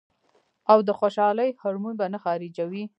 [0.71, 2.83] او د خوشالۍ هارمون به نۀ خارجوي-